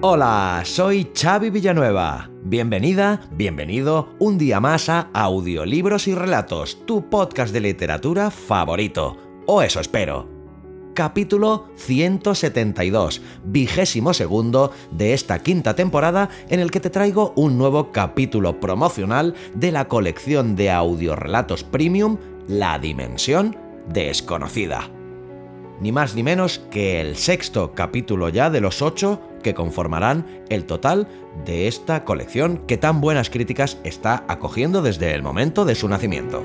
Hola, 0.00 0.62
soy 0.64 1.10
Xavi 1.12 1.50
Villanueva. 1.50 2.30
Bienvenida, 2.44 3.20
bienvenido 3.32 4.14
un 4.20 4.38
día 4.38 4.60
más 4.60 4.88
a 4.88 5.08
Audiolibros 5.12 6.06
y 6.06 6.14
Relatos, 6.14 6.86
tu 6.86 7.10
podcast 7.10 7.52
de 7.52 7.58
literatura 7.58 8.30
favorito. 8.30 9.16
O 9.46 9.60
eso 9.60 9.80
espero. 9.80 10.28
Capítulo 10.94 11.70
172, 11.74 13.22
vigésimo 13.42 14.14
segundo 14.14 14.70
de 14.92 15.14
esta 15.14 15.40
quinta 15.40 15.74
temporada 15.74 16.30
en 16.48 16.60
el 16.60 16.70
que 16.70 16.78
te 16.78 16.90
traigo 16.90 17.32
un 17.34 17.58
nuevo 17.58 17.90
capítulo 17.90 18.60
promocional 18.60 19.34
de 19.54 19.72
la 19.72 19.88
colección 19.88 20.54
de 20.54 20.70
audiorelatos 20.70 21.64
premium 21.64 22.18
La 22.46 22.78
Dimensión 22.78 23.56
Desconocida 23.92 24.90
ni 25.80 25.92
más 25.92 26.14
ni 26.14 26.22
menos 26.22 26.58
que 26.70 27.00
el 27.00 27.16
sexto 27.16 27.72
capítulo 27.74 28.28
ya 28.28 28.50
de 28.50 28.60
los 28.60 28.82
ocho 28.82 29.20
que 29.42 29.54
conformarán 29.54 30.26
el 30.48 30.64
total 30.64 31.08
de 31.44 31.68
esta 31.68 32.04
colección 32.04 32.58
que 32.66 32.76
tan 32.76 33.00
buenas 33.00 33.30
críticas 33.30 33.78
está 33.84 34.24
acogiendo 34.28 34.82
desde 34.82 35.14
el 35.14 35.22
momento 35.22 35.64
de 35.64 35.74
su 35.74 35.88
nacimiento. 35.88 36.42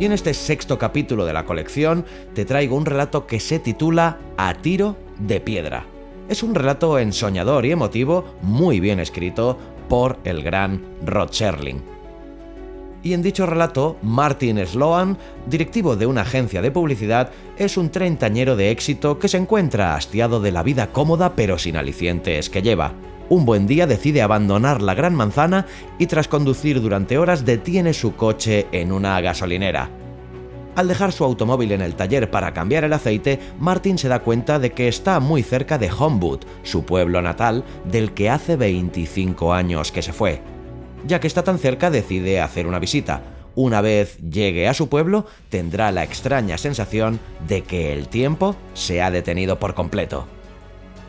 Y 0.00 0.04
en 0.04 0.12
este 0.12 0.32
sexto 0.32 0.78
capítulo 0.78 1.26
de 1.26 1.32
la 1.32 1.44
colección 1.44 2.04
te 2.34 2.44
traigo 2.44 2.76
un 2.76 2.86
relato 2.86 3.26
que 3.26 3.40
se 3.40 3.58
titula 3.58 4.18
A 4.36 4.54
tiro 4.54 4.96
de 5.18 5.40
piedra. 5.40 5.86
Es 6.28 6.42
un 6.42 6.54
relato 6.54 6.98
ensoñador 6.98 7.66
y 7.66 7.72
emotivo, 7.72 8.24
muy 8.42 8.78
bien 8.78 9.00
escrito 9.00 9.58
por 9.88 10.18
el 10.24 10.42
gran 10.42 10.84
Rod 11.04 11.30
Sherling 11.32 11.97
y 13.02 13.12
en 13.12 13.22
dicho 13.22 13.46
relato, 13.46 13.96
Martin 14.02 14.64
Sloan, 14.66 15.18
directivo 15.46 15.96
de 15.96 16.06
una 16.06 16.22
agencia 16.22 16.62
de 16.62 16.70
publicidad, 16.70 17.30
es 17.56 17.76
un 17.76 17.90
treintañero 17.90 18.56
de 18.56 18.70
éxito 18.70 19.18
que 19.18 19.28
se 19.28 19.36
encuentra 19.36 19.94
hastiado 19.94 20.40
de 20.40 20.52
la 20.52 20.62
vida 20.62 20.88
cómoda 20.92 21.34
pero 21.36 21.58
sin 21.58 21.76
alicientes 21.76 22.50
que 22.50 22.62
lleva. 22.62 22.92
Un 23.28 23.44
buen 23.44 23.66
día 23.66 23.86
decide 23.86 24.22
abandonar 24.22 24.80
la 24.80 24.94
Gran 24.94 25.14
Manzana 25.14 25.66
y 25.98 26.06
tras 26.06 26.28
conducir 26.28 26.80
durante 26.80 27.18
horas 27.18 27.44
detiene 27.44 27.92
su 27.92 28.16
coche 28.16 28.66
en 28.72 28.90
una 28.90 29.20
gasolinera. 29.20 29.90
Al 30.74 30.88
dejar 30.88 31.12
su 31.12 31.24
automóvil 31.24 31.72
en 31.72 31.82
el 31.82 31.94
taller 31.94 32.30
para 32.30 32.54
cambiar 32.54 32.84
el 32.84 32.92
aceite, 32.92 33.40
Martin 33.58 33.98
se 33.98 34.08
da 34.08 34.20
cuenta 34.20 34.58
de 34.58 34.72
que 34.72 34.88
está 34.88 35.18
muy 35.18 35.42
cerca 35.42 35.76
de 35.76 35.90
Homewood, 35.90 36.40
su 36.62 36.84
pueblo 36.84 37.20
natal, 37.20 37.64
del 37.84 38.12
que 38.12 38.30
hace 38.30 38.56
25 38.56 39.52
años 39.52 39.92
que 39.92 40.02
se 40.02 40.12
fue 40.12 40.40
ya 41.06 41.20
que 41.20 41.26
está 41.26 41.42
tan 41.42 41.58
cerca 41.58 41.90
decide 41.90 42.40
hacer 42.40 42.66
una 42.66 42.78
visita. 42.78 43.22
Una 43.54 43.80
vez 43.80 44.18
llegue 44.18 44.68
a 44.68 44.74
su 44.74 44.88
pueblo, 44.88 45.26
tendrá 45.48 45.90
la 45.90 46.04
extraña 46.04 46.58
sensación 46.58 47.18
de 47.48 47.62
que 47.62 47.92
el 47.92 48.08
tiempo 48.08 48.56
se 48.74 49.02
ha 49.02 49.10
detenido 49.10 49.58
por 49.58 49.74
completo. 49.74 50.26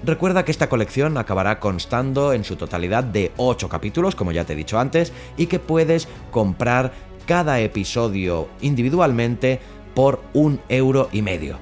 Recuerda 0.03 0.45
que 0.45 0.51
esta 0.51 0.69
colección 0.69 1.17
acabará 1.17 1.59
constando 1.59 2.33
en 2.33 2.43
su 2.43 2.55
totalidad 2.55 3.03
de 3.03 3.31
8 3.37 3.67
capítulos, 3.67 4.15
como 4.15 4.31
ya 4.31 4.45
te 4.45 4.53
he 4.53 4.55
dicho 4.55 4.79
antes, 4.79 5.11
y 5.37 5.47
que 5.47 5.59
puedes 5.59 6.07
comprar 6.31 6.93
cada 7.27 7.59
episodio 7.59 8.47
individualmente 8.61 9.59
por 9.93 10.21
un 10.33 10.61
euro 10.69 11.09
y 11.11 11.21
medio. 11.21 11.59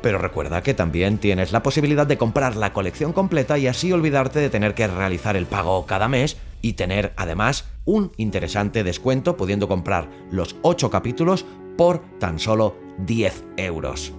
Pero 0.00 0.18
recuerda 0.18 0.62
que 0.62 0.74
también 0.74 1.18
tienes 1.18 1.52
la 1.52 1.62
posibilidad 1.62 2.06
de 2.06 2.18
comprar 2.18 2.56
la 2.56 2.72
colección 2.72 3.12
completa 3.12 3.58
y 3.58 3.66
así 3.66 3.92
olvidarte 3.92 4.40
de 4.40 4.50
tener 4.50 4.74
que 4.74 4.86
realizar 4.86 5.36
el 5.36 5.46
pago 5.46 5.86
cada 5.86 6.08
mes 6.08 6.36
y 6.62 6.74
tener 6.74 7.12
además 7.16 7.66
un 7.84 8.12
interesante 8.16 8.84
descuento 8.84 9.36
pudiendo 9.36 9.68
comprar 9.68 10.08
los 10.30 10.56
8 10.62 10.88
capítulos 10.90 11.44
por 11.76 12.00
tan 12.18 12.38
solo 12.38 12.76
10 12.98 13.44
euros. 13.56 14.14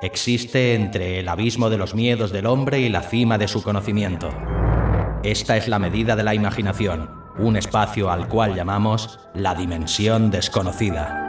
Existe 0.00 0.76
entre 0.76 1.18
el 1.18 1.28
abismo 1.28 1.70
de 1.70 1.78
los 1.78 1.96
miedos 1.96 2.30
del 2.30 2.46
hombre 2.46 2.78
y 2.78 2.88
la 2.88 3.02
cima 3.02 3.36
de 3.36 3.48
su 3.48 3.64
conocimiento. 3.64 4.30
Esta 5.24 5.56
es 5.56 5.66
la 5.66 5.80
medida 5.80 6.14
de 6.14 6.22
la 6.22 6.34
imaginación, 6.34 7.10
un 7.36 7.56
espacio 7.56 8.12
al 8.12 8.28
cual 8.28 8.54
llamamos 8.54 9.18
la 9.34 9.56
dimensión 9.56 10.30
desconocida. 10.30 11.24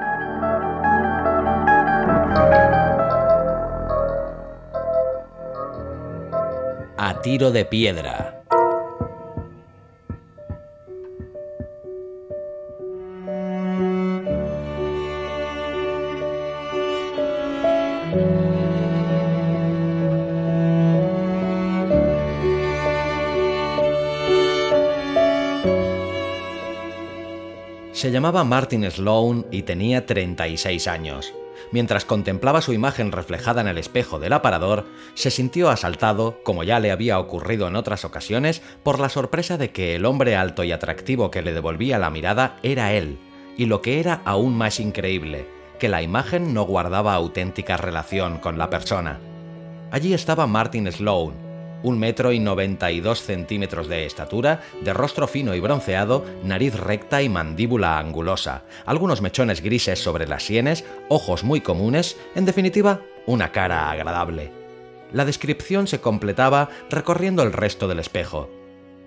A 7.10 7.22
tiro 7.22 7.50
de 7.50 7.66
piedra. 7.66 8.44
Se 27.92 28.12
llamaba 28.12 28.44
Martin 28.44 28.90
Sloan 28.92 29.48
y 29.50 29.64
tenía 29.64 30.06
36 30.06 30.88
años. 30.88 31.34
Mientras 31.72 32.06
contemplaba 32.06 32.62
su 32.62 32.74
imagen 32.74 33.12
reflejada 33.12 33.62
en 33.62 33.68
el 33.68 33.78
espejo 33.78 34.20
del 34.20 34.34
aparador, 34.34 34.86
se 35.14 35.32
sintió 35.32 35.70
asaltado, 35.70 36.42
como 36.44 36.64
ya 36.64 36.80
le 36.80 36.92
había 36.92 37.20
ocurrido 37.20 37.68
en 37.68 37.76
otras 37.76 38.06
ocasiones, 38.06 38.62
por 38.84 39.00
la 39.00 39.10
sorpresa 39.10 39.58
de 39.58 39.72
que 39.72 39.96
el 39.96 40.06
hombre 40.06 40.36
alto 40.36 40.64
y 40.64 40.72
atractivo 40.72 41.32
que 41.32 41.42
le 41.42 41.54
devolvía 41.54 42.00
la 42.00 42.10
mirada 42.10 42.58
era 42.64 42.94
él, 42.94 43.18
y 43.58 43.66
lo 43.66 43.82
que 43.82 44.00
era 44.00 44.22
aún 44.26 44.58
más 44.58 44.80
increíble, 44.80 45.48
que 45.80 45.90
la 45.90 46.02
imagen 46.02 46.54
no 46.54 46.64
guardaba 46.64 47.14
auténtica 47.14 47.78
relación 47.78 48.38
con 48.38 48.58
la 48.58 48.70
persona. 48.70 49.20
Allí 49.92 50.14
estaba 50.14 50.46
Martin 50.46 50.92
Sloane, 50.92 51.49
un 51.84 52.00
metro 52.00 52.32
y 52.32 52.40
92 52.40 53.22
centímetros 53.22 53.88
de 53.88 54.06
estatura, 54.06 54.62
de 54.82 54.94
rostro 54.94 55.28
fino 55.28 55.56
y 55.56 55.60
bronceado, 55.60 56.26
nariz 56.44 56.76
recta 56.76 57.22
y 57.22 57.30
mandíbula 57.30 58.00
angulosa, 58.00 58.64
algunos 58.86 59.22
mechones 59.22 59.62
grises 59.62 60.00
sobre 60.00 60.28
las 60.28 60.44
sienes, 60.44 60.86
ojos 61.08 61.44
muy 61.44 61.62
comunes, 61.62 62.18
en 62.36 62.46
definitiva, 62.46 63.02
una 63.26 63.52
cara 63.52 63.90
agradable. 63.92 64.52
La 65.12 65.26
descripción 65.26 65.88
se 65.88 66.02
completaba 66.02 66.70
recorriendo 66.90 67.44
el 67.44 67.54
resto 67.54 67.88
del 67.88 68.00
espejo. 68.00 68.50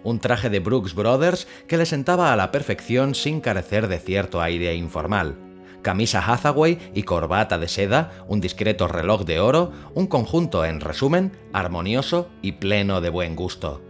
Un 0.04 0.18
traje 0.18 0.50
de 0.50 0.58
Brooks 0.58 0.94
Brothers 0.94 1.46
que 1.68 1.76
le 1.76 1.86
sentaba 1.86 2.32
a 2.32 2.36
la 2.36 2.50
perfección 2.50 3.14
sin 3.14 3.40
carecer 3.40 3.86
de 3.86 4.00
cierto 4.00 4.40
aire 4.40 4.74
informal 4.74 5.51
camisa 5.82 6.22
Hathaway 6.24 6.78
y 6.94 7.02
corbata 7.02 7.58
de 7.58 7.68
seda, 7.68 8.24
un 8.28 8.40
discreto 8.40 8.88
reloj 8.88 9.24
de 9.24 9.40
oro, 9.40 9.72
un 9.94 10.06
conjunto, 10.06 10.64
en 10.64 10.80
resumen, 10.80 11.32
armonioso 11.52 12.30
y 12.40 12.52
pleno 12.52 13.00
de 13.00 13.10
buen 13.10 13.36
gusto. 13.36 13.82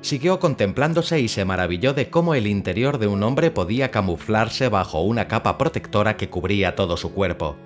Siguió 0.00 0.38
contemplándose 0.38 1.18
y 1.20 1.28
se 1.28 1.44
maravilló 1.44 1.92
de 1.92 2.08
cómo 2.08 2.34
el 2.34 2.46
interior 2.46 2.98
de 2.98 3.08
un 3.08 3.22
hombre 3.24 3.50
podía 3.50 3.90
camuflarse 3.90 4.68
bajo 4.68 5.00
una 5.00 5.26
capa 5.26 5.58
protectora 5.58 6.16
que 6.16 6.30
cubría 6.30 6.76
todo 6.76 6.96
su 6.96 7.12
cuerpo. 7.12 7.56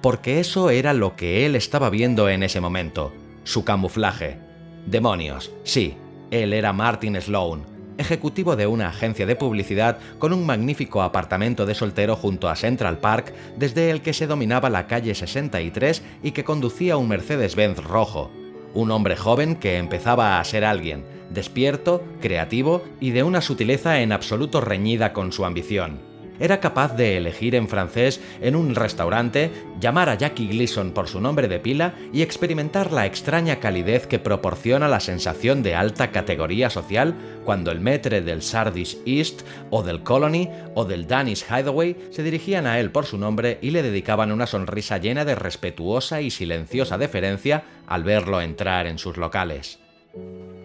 Porque 0.00 0.38
eso 0.38 0.70
era 0.70 0.92
lo 0.92 1.16
que 1.16 1.44
él 1.44 1.56
estaba 1.56 1.90
viendo 1.90 2.28
en 2.28 2.44
ese 2.44 2.60
momento, 2.60 3.12
su 3.42 3.64
camuflaje. 3.64 4.38
Demonios, 4.86 5.50
sí, 5.64 5.96
él 6.30 6.52
era 6.52 6.72
Martin 6.72 7.20
Sloane, 7.20 7.64
ejecutivo 7.98 8.56
de 8.56 8.66
una 8.66 8.88
agencia 8.88 9.26
de 9.26 9.36
publicidad 9.36 9.98
con 10.18 10.32
un 10.32 10.46
magnífico 10.46 11.02
apartamento 11.02 11.66
de 11.66 11.74
soltero 11.74 12.16
junto 12.16 12.48
a 12.48 12.56
Central 12.56 12.98
Park, 12.98 13.34
desde 13.56 13.90
el 13.90 14.00
que 14.00 14.14
se 14.14 14.26
dominaba 14.26 14.70
la 14.70 14.86
calle 14.86 15.14
63 15.14 16.02
y 16.22 16.30
que 16.30 16.44
conducía 16.44 16.96
un 16.96 17.08
Mercedes-Benz 17.08 17.84
rojo. 17.84 18.30
Un 18.72 18.90
hombre 18.90 19.16
joven 19.16 19.56
que 19.56 19.76
empezaba 19.76 20.40
a 20.40 20.44
ser 20.44 20.64
alguien, 20.64 21.04
despierto, 21.30 22.02
creativo 22.20 22.82
y 23.00 23.10
de 23.10 23.22
una 23.22 23.40
sutileza 23.40 24.00
en 24.00 24.12
absoluto 24.12 24.60
reñida 24.60 25.12
con 25.12 25.32
su 25.32 25.44
ambición 25.44 26.07
era 26.40 26.60
capaz 26.60 26.96
de 26.96 27.16
elegir 27.16 27.54
en 27.54 27.68
francés 27.68 28.20
en 28.40 28.56
un 28.56 28.74
restaurante, 28.74 29.50
llamar 29.80 30.08
a 30.08 30.14
Jackie 30.14 30.48
Gleason 30.48 30.92
por 30.92 31.08
su 31.08 31.20
nombre 31.20 31.48
de 31.48 31.58
pila 31.58 31.94
y 32.12 32.22
experimentar 32.22 32.92
la 32.92 33.06
extraña 33.06 33.60
calidez 33.60 34.06
que 34.06 34.18
proporciona 34.18 34.88
la 34.88 35.00
sensación 35.00 35.62
de 35.62 35.74
alta 35.74 36.10
categoría 36.10 36.70
social 36.70 37.14
cuando 37.44 37.70
el 37.70 37.80
maître 37.80 38.20
del 38.20 38.42
Sardis 38.42 38.98
East 39.06 39.42
o 39.70 39.82
del 39.82 40.02
Colony 40.02 40.48
o 40.74 40.84
del 40.84 41.06
Danish 41.06 41.44
Hideaway 41.48 41.96
se 42.10 42.22
dirigían 42.22 42.66
a 42.66 42.78
él 42.80 42.90
por 42.90 43.06
su 43.06 43.18
nombre 43.18 43.58
y 43.62 43.70
le 43.70 43.82
dedicaban 43.82 44.32
una 44.32 44.46
sonrisa 44.46 44.98
llena 44.98 45.24
de 45.24 45.34
respetuosa 45.34 46.20
y 46.20 46.30
silenciosa 46.30 46.98
deferencia 46.98 47.64
al 47.86 48.04
verlo 48.04 48.40
entrar 48.40 48.86
en 48.86 48.98
sus 48.98 49.16
locales. 49.16 49.78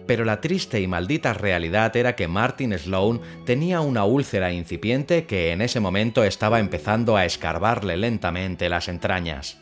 Pero 0.06 0.24
la 0.24 0.40
triste 0.40 0.80
y 0.80 0.86
maldita 0.86 1.32
realidad 1.32 1.96
era 1.96 2.14
que 2.14 2.28
Martin 2.28 2.78
Sloane 2.78 3.20
tenía 3.46 3.80
una 3.80 4.04
úlcera 4.04 4.52
incipiente 4.52 5.24
que 5.24 5.52
en 5.52 5.62
ese 5.62 5.80
momento 5.80 6.24
estaba 6.24 6.60
empezando 6.60 7.16
a 7.16 7.24
escarbarle 7.24 7.96
lentamente 7.96 8.68
las 8.68 8.88
entrañas. 8.88 9.58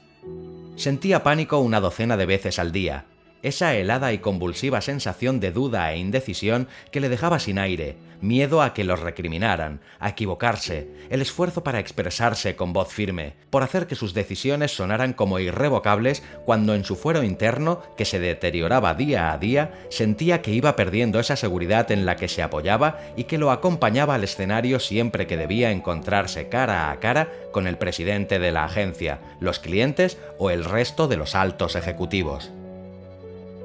Sentía 0.77 1.23
pánico 1.23 1.59
una 1.59 1.81
docena 1.81 2.17
de 2.17 2.27
veces 2.27 2.59
al 2.59 2.73
día, 2.73 3.05
esa 3.43 3.75
helada 3.75 4.13
y 4.13 4.19
convulsiva 4.19 4.81
sensación 4.81 5.41
de 5.41 5.51
duda 5.51 5.93
e 5.93 5.99
indecisión 5.99 6.69
que 6.91 7.01
le 7.01 7.09
dejaba 7.09 7.39
sin 7.39 7.59
aire, 7.59 7.97
miedo 8.23 8.63
a 8.63 8.73
que 8.73 8.85
los 8.85 9.01
recriminaran, 9.01 9.81
a 9.99 10.11
equivocarse, 10.11 10.89
el 11.11 11.21
esfuerzo 11.21 11.65
para 11.65 11.81
expresarse 11.81 12.57
con 12.57 12.73
voz 12.73 12.93
firme, 12.93 13.35
por 13.51 13.63
hacer 13.63 13.87
que 13.87 13.97
sus 13.97 14.15
decisiones 14.15 14.75
sonaran 14.75 15.13
como 15.13 15.39
irrevocables 15.39 16.23
cuando 16.45 16.75
en 16.75 16.85
su 16.85 16.97
fuero 16.97 17.23
interno, 17.23 17.83
que 17.97 18.05
se 18.05 18.21
deterioraba 18.21 18.95
día 18.95 19.33
a 19.33 19.39
día, 19.39 19.73
sentía 19.91 20.41
que 20.41 20.53
iba 20.53 20.77
perdiendo 20.77 21.19
esa 21.21 21.37
seguridad 21.37 21.91
en 21.91 22.07
la 22.07 22.17
que 22.17 22.29
se 22.29 22.43
apoyaba 22.43 22.99
y 23.17 23.25
que 23.25 23.39
lo 23.39 23.51
acompañaba 23.51 24.15
al 24.15 24.25
escenario 24.25 24.79
siempre 24.79 25.27
que 25.27 25.37
debía 25.37 25.73
encontrarse 25.73 26.49
cara 26.49 26.91
a 26.91 27.01
cara 27.01 27.29
con 27.51 27.67
el 27.67 27.77
presidente 27.77 28.39
de 28.39 28.53
la 28.53 28.65
agencia, 28.65 29.19
los 29.41 29.59
clientes 29.59 30.19
o 30.39 30.51
el 30.51 30.65
resto 30.65 31.09
de 31.09 31.17
los 31.17 31.35
altos 31.35 31.75
ejecutivos. 31.75 32.53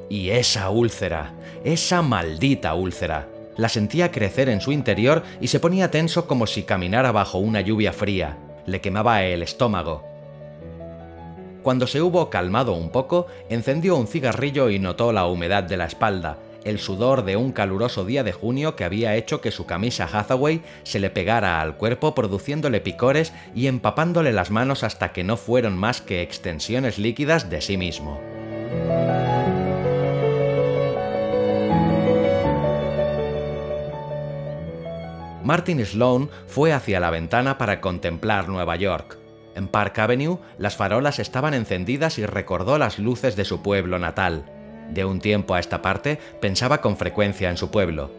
Y 0.10 0.30
esa 0.30 0.70
úlcera, 0.70 1.34
esa 1.64 2.02
maldita 2.02 2.74
úlcera, 2.74 3.28
la 3.58 3.70
sentía 3.70 4.12
crecer 4.12 4.50
en 4.50 4.62
su 4.62 4.72
interior 4.72 5.24
y 5.42 5.48
se 5.48 5.60
ponía 5.60 5.92
tenso 5.92 6.28
como 6.28 6.48
si 6.48 6.64
caminara 6.64 7.12
bajo 7.12 7.40
una 7.40 7.62
lluvia 7.62 7.92
fría. 7.92 8.38
Le 8.66 8.82
quemaba 8.82 9.24
el 9.24 9.42
estómago. 9.42 10.04
Cuando 11.64 11.88
se 11.88 12.02
hubo 12.02 12.30
calmado 12.30 12.74
un 12.74 12.92
poco, 12.92 13.28
encendió 13.50 13.98
un 13.98 14.08
cigarrillo 14.08 14.70
y 14.70 14.80
notó 14.80 15.12
la 15.12 15.26
humedad 15.26 15.64
de 15.64 15.76
la 15.76 15.86
espalda, 15.86 16.38
el 16.64 16.80
sudor 16.80 17.26
de 17.26 17.36
un 17.36 17.52
caluroso 17.52 18.06
día 18.06 18.24
de 18.24 18.32
junio 18.32 18.76
que 18.76 18.84
había 18.84 19.16
hecho 19.16 19.42
que 19.42 19.52
su 19.52 19.66
camisa 19.66 20.08
Hathaway 20.12 20.62
se 20.84 21.00
le 21.00 21.10
pegara 21.10 21.60
al 21.62 21.76
cuerpo 21.76 22.16
produciéndole 22.16 22.80
picores 22.80 23.34
y 23.56 23.68
empapándole 23.68 24.32
las 24.32 24.52
manos 24.52 24.84
hasta 24.84 25.12
que 25.12 25.24
no 25.24 25.36
fueron 25.36 25.78
más 25.78 26.02
que 26.02 26.22
extensiones 26.22 26.98
líquidas 26.98 27.50
de 27.50 27.62
sí 27.62 27.76
mismo. 27.78 28.20
Martin 35.48 35.86
Sloan 35.86 36.30
fue 36.46 36.74
hacia 36.74 37.00
la 37.00 37.10
ventana 37.10 37.58
para 37.58 37.80
contemplar 37.80 38.50
Nueva 38.50 38.76
York. 38.76 39.18
En 39.56 39.70
Park 39.70 39.98
Avenue 40.00 40.40
las 40.58 40.76
farolas 40.76 41.20
estaban 41.20 41.54
encendidas 41.54 42.18
y 42.20 42.26
recordó 42.26 42.78
las 42.78 43.00
luces 43.00 43.38
de 43.38 43.46
su 43.46 43.62
pueblo 43.62 43.98
natal. 43.98 44.44
De 44.90 45.06
un 45.06 45.22
tiempo 45.22 45.54
a 45.54 45.62
esta 45.62 45.82
parte 45.82 46.20
pensaba 46.42 46.82
con 46.82 46.98
frecuencia 46.98 47.50
en 47.50 47.56
su 47.56 47.72
pueblo. 47.72 48.12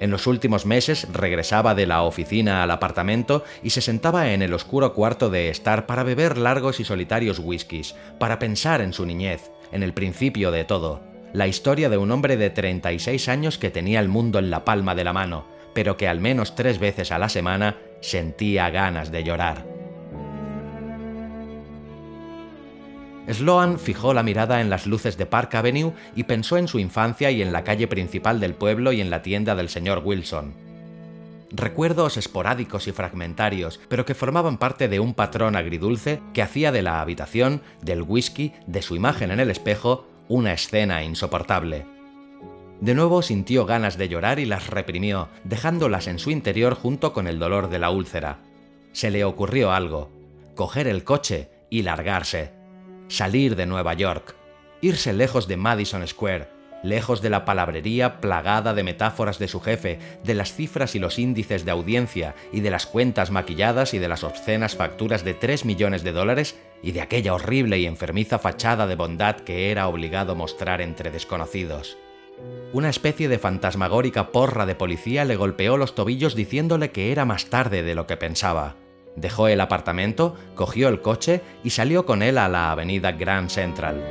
En 0.00 0.10
los 0.10 0.26
últimos 0.26 0.64
meses 0.64 1.06
regresaba 1.12 1.74
de 1.74 1.86
la 1.86 2.00
oficina 2.00 2.62
al 2.62 2.70
apartamento 2.70 3.44
y 3.62 3.68
se 3.68 3.82
sentaba 3.82 4.32
en 4.32 4.40
el 4.40 4.54
oscuro 4.54 4.94
cuarto 4.94 5.28
de 5.28 5.50
estar 5.50 5.84
para 5.84 6.02
beber 6.02 6.38
largos 6.38 6.80
y 6.80 6.84
solitarios 6.84 7.40
whiskies, 7.40 7.94
para 8.18 8.38
pensar 8.38 8.80
en 8.80 8.94
su 8.94 9.04
niñez, 9.04 9.50
en 9.70 9.82
el 9.82 9.92
principio 9.92 10.50
de 10.50 10.64
todo, 10.64 11.02
la 11.34 11.46
historia 11.46 11.90
de 11.90 11.98
un 11.98 12.10
hombre 12.10 12.38
de 12.38 12.48
36 12.48 13.28
años 13.28 13.58
que 13.58 13.68
tenía 13.68 14.00
el 14.00 14.08
mundo 14.08 14.38
en 14.38 14.48
la 14.48 14.64
palma 14.64 14.94
de 14.94 15.04
la 15.04 15.12
mano, 15.12 15.59
pero 15.74 15.96
que 15.96 16.08
al 16.08 16.20
menos 16.20 16.54
tres 16.54 16.78
veces 16.78 17.12
a 17.12 17.18
la 17.18 17.28
semana 17.28 17.76
sentía 18.00 18.70
ganas 18.70 19.10
de 19.10 19.24
llorar. 19.24 19.66
Sloan 23.28 23.78
fijó 23.78 24.12
la 24.12 24.22
mirada 24.22 24.60
en 24.60 24.70
las 24.70 24.86
luces 24.86 25.16
de 25.16 25.26
Park 25.26 25.54
Avenue 25.54 25.92
y 26.16 26.24
pensó 26.24 26.56
en 26.56 26.68
su 26.68 26.78
infancia 26.78 27.30
y 27.30 27.42
en 27.42 27.52
la 27.52 27.64
calle 27.64 27.86
principal 27.86 28.40
del 28.40 28.54
pueblo 28.54 28.92
y 28.92 29.00
en 29.00 29.10
la 29.10 29.22
tienda 29.22 29.54
del 29.54 29.68
señor 29.68 30.02
Wilson. 30.04 30.54
Recuerdos 31.52 32.16
esporádicos 32.16 32.86
y 32.86 32.92
fragmentarios, 32.92 33.80
pero 33.88 34.04
que 34.04 34.14
formaban 34.14 34.56
parte 34.56 34.88
de 34.88 35.00
un 35.00 35.14
patrón 35.14 35.56
agridulce 35.56 36.20
que 36.32 36.42
hacía 36.42 36.70
de 36.70 36.82
la 36.82 37.00
habitación, 37.00 37.62
del 37.82 38.02
whisky, 38.02 38.52
de 38.66 38.82
su 38.82 38.94
imagen 38.94 39.32
en 39.32 39.40
el 39.40 39.50
espejo, 39.50 40.06
una 40.28 40.52
escena 40.52 41.02
insoportable. 41.02 41.99
De 42.80 42.94
nuevo 42.94 43.20
sintió 43.20 43.66
ganas 43.66 43.98
de 43.98 44.08
llorar 44.08 44.38
y 44.38 44.46
las 44.46 44.68
reprimió, 44.68 45.28
dejándolas 45.44 46.06
en 46.06 46.18
su 46.18 46.30
interior 46.30 46.74
junto 46.74 47.12
con 47.12 47.26
el 47.26 47.38
dolor 47.38 47.68
de 47.68 47.78
la 47.78 47.90
úlcera. 47.90 48.38
Se 48.92 49.10
le 49.10 49.24
ocurrió 49.24 49.72
algo, 49.72 50.10
coger 50.54 50.88
el 50.88 51.04
coche 51.04 51.50
y 51.68 51.82
largarse. 51.82 52.52
Salir 53.08 53.54
de 53.54 53.66
Nueva 53.66 53.92
York, 53.92 54.34
irse 54.80 55.12
lejos 55.12 55.46
de 55.46 55.58
Madison 55.58 56.06
Square, 56.06 56.48
lejos 56.82 57.20
de 57.20 57.28
la 57.28 57.44
palabrería 57.44 58.18
plagada 58.20 58.72
de 58.72 58.82
metáforas 58.82 59.38
de 59.38 59.48
su 59.48 59.60
jefe, 59.60 59.98
de 60.24 60.34
las 60.34 60.54
cifras 60.54 60.94
y 60.94 60.98
los 60.98 61.18
índices 61.18 61.66
de 61.66 61.72
audiencia, 61.72 62.34
y 62.50 62.60
de 62.60 62.70
las 62.70 62.86
cuentas 62.86 63.30
maquilladas 63.30 63.92
y 63.92 63.98
de 63.98 64.08
las 64.08 64.24
obscenas 64.24 64.74
facturas 64.74 65.22
de 65.22 65.34
3 65.34 65.66
millones 65.66 66.02
de 66.02 66.12
dólares, 66.12 66.58
y 66.82 66.92
de 66.92 67.02
aquella 67.02 67.34
horrible 67.34 67.78
y 67.78 67.84
enfermiza 67.84 68.38
fachada 68.38 68.86
de 68.86 68.96
bondad 68.96 69.36
que 69.36 69.70
era 69.70 69.86
obligado 69.86 70.34
mostrar 70.34 70.80
entre 70.80 71.10
desconocidos. 71.10 71.98
Una 72.72 72.88
especie 72.88 73.28
de 73.28 73.38
fantasmagórica 73.38 74.30
porra 74.30 74.64
de 74.64 74.76
policía 74.76 75.24
le 75.24 75.34
golpeó 75.36 75.76
los 75.76 75.94
tobillos 75.94 76.36
diciéndole 76.36 76.92
que 76.92 77.10
era 77.10 77.24
más 77.24 77.46
tarde 77.46 77.82
de 77.82 77.94
lo 77.96 78.06
que 78.06 78.16
pensaba. 78.16 78.76
Dejó 79.16 79.48
el 79.48 79.60
apartamento, 79.60 80.36
cogió 80.54 80.88
el 80.88 81.00
coche 81.00 81.40
y 81.64 81.70
salió 81.70 82.06
con 82.06 82.22
él 82.22 82.38
a 82.38 82.48
la 82.48 82.70
avenida 82.70 83.12
Grand 83.12 83.50
Central. 83.50 84.06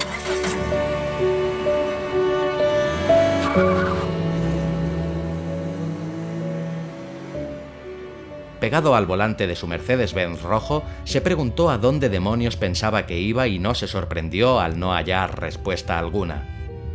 Pegado 8.60 8.94
al 8.94 9.06
volante 9.06 9.48
de 9.48 9.56
su 9.56 9.68
Mercedes-Benz 9.68 10.42
rojo, 10.42 10.84
se 11.06 11.22
preguntó 11.22 11.70
a 11.70 11.78
dónde 11.78 12.10
demonios 12.10 12.58
pensaba 12.58 13.06
que 13.06 13.18
iba 13.18 13.48
y 13.48 13.58
no 13.58 13.74
se 13.74 13.88
sorprendió 13.88 14.60
al 14.60 14.78
no 14.78 14.92
hallar 14.92 15.40
respuesta 15.40 15.98
alguna. 15.98 16.44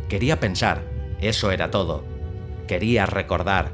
Quería 0.07 0.39
pensar, 0.39 0.83
eso 1.27 1.51
era 1.51 1.71
todo. 1.71 2.03
Quería 2.67 3.05
recordar. 3.05 3.71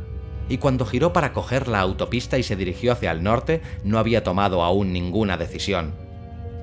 Y 0.50 0.58
cuando 0.58 0.86
giró 0.86 1.14
para 1.14 1.34
coger 1.34 1.68
la 1.68 1.80
autopista 1.80 2.38
y 2.38 2.44
se 2.44 2.56
dirigió 2.56 2.92
hacia 2.92 3.12
el 3.12 3.24
norte, 3.24 3.62
no 3.84 4.00
había 4.00 4.24
tomado 4.24 4.64
aún 4.64 4.92
ninguna 4.92 5.38
decisión. 5.38 5.94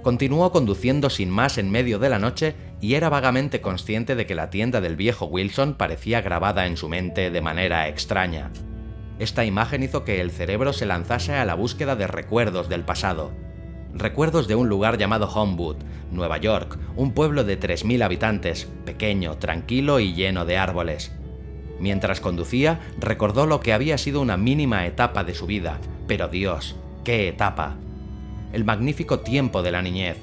Continuó 0.02 0.52
conduciendo 0.52 1.11
sin 1.11 1.30
más 1.30 1.59
en 1.59 1.71
medio 1.71 1.99
de 1.99 2.09
la 2.09 2.18
noche 2.18 2.54
y 2.80 2.95
era 2.95 3.09
vagamente 3.09 3.61
consciente 3.61 4.14
de 4.14 4.26
que 4.26 4.35
la 4.35 4.50
tienda 4.50 4.80
del 4.80 4.97
viejo 4.97 5.26
Wilson 5.26 5.75
parecía 5.75 6.21
grabada 6.21 6.66
en 6.66 6.76
su 6.76 6.88
mente 6.88 7.30
de 7.30 7.40
manera 7.40 7.88
extraña. 7.88 8.50
Esta 9.18 9.45
imagen 9.45 9.83
hizo 9.83 10.04
que 10.04 10.21
el 10.21 10.30
cerebro 10.30 10.73
se 10.73 10.87
lanzase 10.87 11.35
a 11.35 11.45
la 11.45 11.54
búsqueda 11.54 11.97
de 11.97 12.07
recuerdos 12.07 12.68
del 12.68 12.85
pasado. 12.85 13.33
Recuerdos 13.99 14.47
de 14.47 14.55
un 14.55 14.69
lugar 14.69 14.97
llamado 14.97 15.26
Homewood, 15.28 15.78
Nueva 16.12 16.38
York, 16.38 16.78
un 16.95 17.11
pueblo 17.11 17.43
de 17.43 17.59
3.000 17.59 18.05
habitantes, 18.05 18.69
pequeño, 18.85 19.38
tranquilo 19.38 19.99
y 19.99 20.14
lleno 20.14 20.45
de 20.45 20.57
árboles. 20.57 21.11
Mientras 21.81 22.21
conducía, 22.21 22.78
recordó 23.00 23.47
lo 23.47 23.59
que 23.59 23.73
había 23.73 23.99
sido 23.99 24.21
una 24.21 24.37
mínima 24.37 24.87
etapa 24.87 25.25
de 25.25 25.35
su 25.35 25.47
vida, 25.47 25.81
pero 26.07 26.28
Dios, 26.28 26.76
qué 27.02 27.26
etapa. 27.26 27.75
El 28.52 28.64
magnífico 28.64 29.19
tiempo 29.19 29.64
de 29.64 29.73
la 29.73 29.83
niñez, 29.83 30.19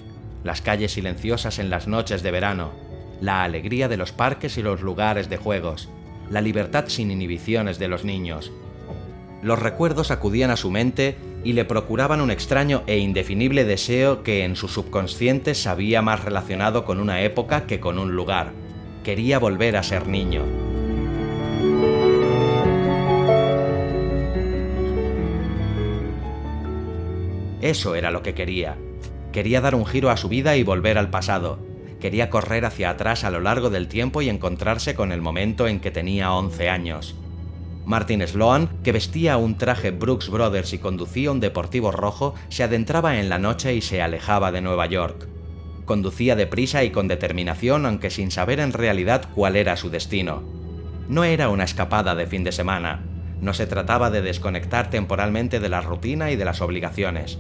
las 0.46 0.62
calles 0.62 0.94
silenciosas 0.94 1.60
en 1.60 1.70
las 1.70 1.86
noches 1.86 2.24
de 2.24 2.32
verano, 2.32 2.72
la 3.20 3.44
alegría 3.44 3.90
de 3.90 3.98
los 3.98 4.14
parques 4.14 4.58
y 4.58 4.62
los 4.62 4.80
lugares 4.80 5.30
de 5.30 5.36
juegos, 5.36 5.90
la 6.30 6.40
libertad 6.40 6.86
sin 6.88 7.12
inhibiciones 7.12 7.78
de 7.78 7.90
los 7.90 8.06
niños, 8.06 8.54
los 9.46 9.60
recuerdos 9.60 10.10
acudían 10.10 10.50
a 10.50 10.56
su 10.56 10.72
mente 10.72 11.18
y 11.46 11.54
le 11.54 11.64
procuraban 11.64 12.22
un 12.22 12.32
extraño 12.32 12.82
e 12.88 12.98
indefinible 12.98 13.66
deseo 13.66 14.24
que 14.24 14.44
en 14.44 14.56
su 14.56 14.68
subconsciente 14.68 15.54
se 15.54 15.70
había 15.70 16.02
más 16.02 16.26
relacionado 16.26 16.84
con 16.86 17.00
una 17.00 17.22
época 17.22 17.68
que 17.68 17.80
con 17.80 18.00
un 18.00 18.16
lugar. 18.16 18.52
Quería 19.04 19.38
volver 19.38 19.78
a 19.78 19.84
ser 19.84 20.08
niño. 20.08 20.44
Eso 27.62 27.94
era 27.94 28.10
lo 28.10 28.24
que 28.24 28.34
quería. 28.34 28.76
Quería 29.32 29.62
dar 29.62 29.76
un 29.76 29.86
giro 29.86 30.10
a 30.10 30.18
su 30.18 30.28
vida 30.28 30.56
y 30.58 30.64
volver 30.64 30.98
al 30.98 31.12
pasado. 31.12 31.60
Quería 32.00 32.32
correr 32.32 32.66
hacia 32.66 32.90
atrás 32.90 33.24
a 33.24 33.30
lo 33.30 33.40
largo 33.40 33.70
del 33.70 33.88
tiempo 33.88 34.24
y 34.24 34.30
encontrarse 34.30 34.96
con 34.96 35.12
el 35.12 35.22
momento 35.22 35.68
en 35.68 35.80
que 35.80 35.92
tenía 35.92 36.34
11 36.34 36.70
años. 36.70 37.16
Martin 37.86 38.28
Sloan, 38.28 38.68
que 38.84 38.92
vestía 38.92 39.38
un 39.38 39.58
traje 39.58 39.92
Brooks 39.92 40.30
Brothers 40.30 40.74
y 40.74 40.80
conducía 40.80 41.32
un 41.32 41.40
deportivo 41.40 41.92
rojo, 41.92 42.34
se 42.50 42.64
adentraba 42.64 43.20
en 43.20 43.30
la 43.30 43.38
noche 43.38 43.76
y 43.76 43.82
se 43.82 44.02
alejaba 44.02 44.52
de 44.52 44.62
Nueva 44.62 44.88
York. 44.88 45.28
Conducía 45.86 46.36
deprisa 46.36 46.84
y 46.84 46.90
con 46.90 47.08
determinación, 47.08 47.86
aunque 47.86 48.10
sin 48.10 48.32
saber 48.32 48.60
en 48.60 48.74
realidad 48.74 49.30
cuál 49.36 49.56
era 49.56 49.78
su 49.78 49.92
destino. 49.92 50.44
No 51.08 51.24
era 51.24 51.50
una 51.50 51.64
escapada 51.64 52.16
de 52.16 52.26
fin 52.26 52.44
de 52.44 52.52
semana, 52.52 53.04
no 53.40 53.54
se 53.54 53.68
trataba 53.68 54.10
de 54.10 54.24
desconectar 54.24 54.90
temporalmente 54.90 55.60
de 55.60 55.70
la 55.70 55.82
rutina 55.82 56.32
y 56.32 56.36
de 56.36 56.46
las 56.46 56.62
obligaciones. 56.62 57.38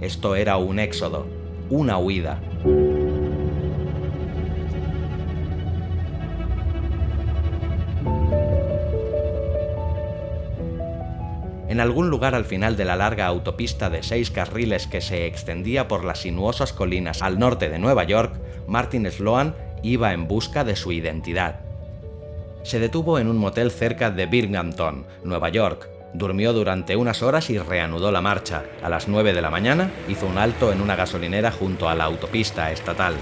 Esto 0.00 0.34
era 0.34 0.56
un 0.56 0.80
éxodo, 0.80 1.28
una 1.70 1.98
huida. 1.98 2.40
En 11.74 11.80
algún 11.80 12.08
lugar 12.08 12.36
al 12.36 12.44
final 12.44 12.76
de 12.76 12.84
la 12.84 12.94
larga 12.94 13.26
autopista 13.26 13.90
de 13.90 14.04
seis 14.04 14.30
carriles 14.30 14.86
que 14.86 15.00
se 15.00 15.26
extendía 15.26 15.88
por 15.88 16.04
las 16.04 16.20
sinuosas 16.20 16.72
colinas 16.72 17.20
al 17.20 17.40
norte 17.40 17.68
de 17.68 17.80
Nueva 17.80 18.04
York, 18.04 18.32
Martin 18.68 19.10
Sloan 19.10 19.56
iba 19.82 20.12
en 20.12 20.28
busca 20.28 20.62
de 20.62 20.76
su 20.76 20.92
identidad. 20.92 21.62
Se 22.62 22.78
detuvo 22.78 23.18
en 23.18 23.26
un 23.26 23.38
motel 23.38 23.72
cerca 23.72 24.12
de 24.12 24.26
Binghamton, 24.26 25.04
Nueva 25.24 25.48
York, 25.48 25.88
durmió 26.12 26.52
durante 26.52 26.94
unas 26.94 27.24
horas 27.24 27.50
y 27.50 27.58
reanudó 27.58 28.12
la 28.12 28.20
marcha. 28.20 28.62
A 28.80 28.88
las 28.88 29.08
9 29.08 29.32
de 29.32 29.42
la 29.42 29.50
mañana 29.50 29.90
hizo 30.08 30.28
un 30.28 30.38
alto 30.38 30.70
en 30.70 30.80
una 30.80 30.94
gasolinera 30.94 31.50
junto 31.50 31.88
a 31.88 31.96
la 31.96 32.04
autopista 32.04 32.70
estatal. 32.70 33.16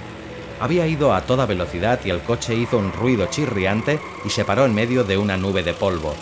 Había 0.61 0.87
ido 0.87 1.15
a 1.15 1.23
toda 1.23 1.47
velocidad 1.47 2.01
y 2.05 2.11
el 2.11 2.21
coche 2.21 2.55
hizo 2.55 2.77
un 2.77 2.93
ruido 2.93 3.29
chirriante 3.31 3.99
y 4.27 4.29
se 4.29 4.45
paró 4.45 4.67
en 4.67 4.75
medio 4.75 5.05
de 5.05 5.17
una 5.17 5.39
nube 5.39 5.63
de 5.63 5.73
polvo 5.73 6.15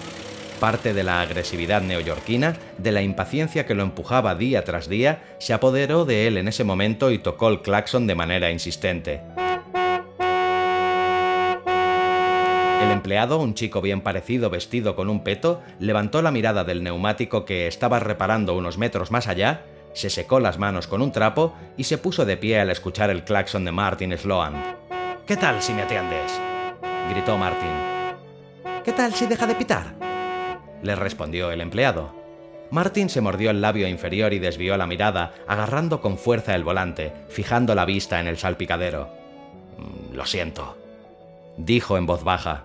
parte 0.60 0.94
de 0.94 1.02
la 1.02 1.22
agresividad 1.22 1.82
neoyorquina, 1.82 2.56
de 2.78 2.92
la 2.92 3.02
impaciencia 3.02 3.66
que 3.66 3.74
lo 3.74 3.82
empujaba 3.82 4.36
día 4.36 4.62
tras 4.62 4.88
día, 4.88 5.22
se 5.38 5.52
apoderó 5.52 6.04
de 6.04 6.28
él 6.28 6.36
en 6.36 6.46
ese 6.46 6.62
momento 6.62 7.10
y 7.10 7.18
tocó 7.18 7.48
el 7.48 7.62
claxon 7.62 8.06
de 8.06 8.14
manera 8.14 8.52
insistente. 8.52 9.22
El 12.82 12.90
empleado, 12.92 13.38
un 13.38 13.54
chico 13.54 13.80
bien 13.80 14.02
parecido 14.02 14.50
vestido 14.50 14.94
con 14.94 15.08
un 15.08 15.24
peto, 15.24 15.62
levantó 15.78 16.22
la 16.22 16.30
mirada 16.30 16.62
del 16.62 16.82
neumático 16.82 17.44
que 17.44 17.66
estaba 17.66 17.98
reparando 17.98 18.56
unos 18.56 18.78
metros 18.78 19.10
más 19.10 19.26
allá, 19.26 19.64
se 19.92 20.10
secó 20.10 20.38
las 20.38 20.58
manos 20.58 20.86
con 20.86 21.02
un 21.02 21.10
trapo 21.10 21.54
y 21.76 21.84
se 21.84 21.98
puso 21.98 22.24
de 22.24 22.36
pie 22.36 22.60
al 22.60 22.70
escuchar 22.70 23.10
el 23.10 23.24
claxon 23.24 23.64
de 23.64 23.72
Martin 23.72 24.16
Sloan. 24.16 24.54
¿Qué 25.26 25.36
tal 25.36 25.62
si 25.62 25.72
me 25.72 25.82
atiendes? 25.82 26.38
gritó 27.10 27.36
Martin. 27.36 27.70
¿Qué 28.84 28.92
tal 28.92 29.12
si 29.14 29.26
deja 29.26 29.46
de 29.46 29.54
pitar? 29.54 30.09
Le 30.82 30.94
respondió 30.94 31.50
el 31.50 31.60
empleado. 31.60 32.14
Martin 32.70 33.08
se 33.08 33.20
mordió 33.20 33.50
el 33.50 33.60
labio 33.60 33.88
inferior 33.88 34.32
y 34.32 34.38
desvió 34.38 34.76
la 34.76 34.86
mirada, 34.86 35.34
agarrando 35.48 36.00
con 36.00 36.18
fuerza 36.18 36.54
el 36.54 36.62
volante, 36.62 37.12
fijando 37.28 37.74
la 37.74 37.84
vista 37.84 38.20
en 38.20 38.28
el 38.28 38.38
salpicadero. 38.38 39.08
Mm, 39.76 40.14
lo 40.14 40.24
siento, 40.26 40.76
dijo 41.56 41.96
en 41.96 42.06
voz 42.06 42.22
baja. 42.22 42.64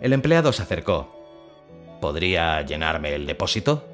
El 0.00 0.12
empleado 0.12 0.52
se 0.52 0.62
acercó. 0.62 1.14
¿Podría 2.00 2.62
llenarme 2.62 3.14
el 3.14 3.26
depósito? 3.26 3.84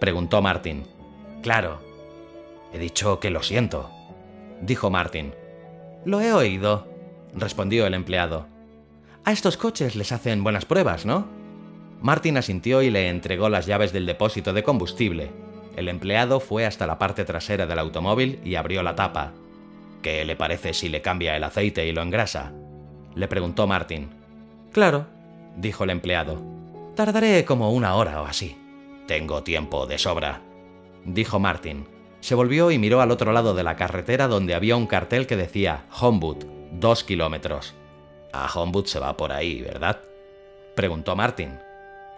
preguntó 0.00 0.40
Martin. 0.42 0.84
Claro. 1.42 1.80
He 2.72 2.78
dicho 2.78 3.20
que 3.20 3.30
lo 3.30 3.42
siento, 3.42 3.90
dijo 4.60 4.90
Martin. 4.90 5.34
Lo 6.04 6.20
he 6.20 6.32
oído, 6.32 6.88
respondió 7.34 7.86
el 7.86 7.94
empleado. 7.94 8.46
A 9.24 9.32
estos 9.32 9.56
coches 9.56 9.96
les 9.96 10.12
hacen 10.12 10.42
buenas 10.42 10.64
pruebas, 10.64 11.06
¿no? 11.06 11.43
Martin 12.04 12.36
asintió 12.36 12.82
y 12.82 12.90
le 12.90 13.08
entregó 13.08 13.48
las 13.48 13.64
llaves 13.64 13.94
del 13.94 14.04
depósito 14.04 14.52
de 14.52 14.62
combustible. 14.62 15.30
El 15.74 15.88
empleado 15.88 16.38
fue 16.38 16.66
hasta 16.66 16.86
la 16.86 16.98
parte 16.98 17.24
trasera 17.24 17.64
del 17.64 17.78
automóvil 17.78 18.40
y 18.44 18.56
abrió 18.56 18.82
la 18.82 18.94
tapa. 18.94 19.32
¿Qué 20.02 20.22
le 20.26 20.36
parece 20.36 20.74
si 20.74 20.90
le 20.90 21.00
cambia 21.00 21.34
el 21.34 21.44
aceite 21.44 21.86
y 21.86 21.92
lo 21.92 22.02
engrasa? 22.02 22.52
Le 23.14 23.26
preguntó 23.26 23.66
Martin. 23.66 24.10
Claro, 24.70 25.06
dijo 25.56 25.84
el 25.84 25.90
empleado. 25.90 26.42
Tardaré 26.94 27.46
como 27.46 27.72
una 27.72 27.94
hora 27.94 28.20
o 28.20 28.26
así. 28.26 28.54
Tengo 29.06 29.42
tiempo 29.42 29.86
de 29.86 29.96
sobra, 29.96 30.42
dijo 31.06 31.38
Martin. 31.38 31.86
Se 32.20 32.34
volvió 32.34 32.70
y 32.70 32.78
miró 32.78 33.00
al 33.00 33.12
otro 33.12 33.32
lado 33.32 33.54
de 33.54 33.62
la 33.62 33.76
carretera 33.76 34.28
donde 34.28 34.54
había 34.54 34.76
un 34.76 34.86
cartel 34.86 35.26
que 35.26 35.36
decía 35.36 35.86
Homewood, 35.98 36.44
dos 36.70 37.02
kilómetros. 37.02 37.72
A 38.30 38.46
Homewood 38.54 38.84
se 38.84 38.98
va 38.98 39.16
por 39.16 39.32
ahí, 39.32 39.62
¿verdad? 39.62 40.02
preguntó 40.74 41.16
Martin. 41.16 41.63